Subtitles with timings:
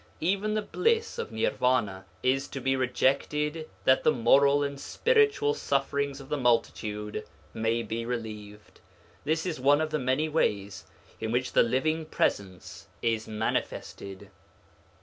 [0.19, 6.19] Even the bliss of Nirvana is to be rejected that the moral and physical sufferings
[6.19, 8.79] of the multitude may be relieved.
[9.25, 10.85] This is one of the many ways
[11.19, 14.31] in which the Living Presence is manifested.